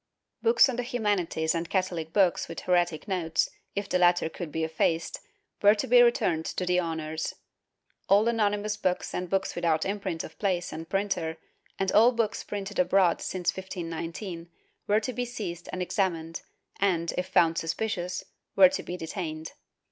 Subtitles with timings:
[0.41, 4.63] Books on the humanities and Catholic books with heretic notes, if the latter could be
[4.63, 5.19] effaced,
[5.61, 7.35] were to be returned to the owners;
[8.09, 11.37] all anonymous books and books without imprint of place and printer
[11.77, 14.49] and all books printed abroad since 1519
[14.87, 16.41] were to be seized and examined
[16.79, 18.23] and, if found suspicious,
[18.55, 19.51] were to be detained.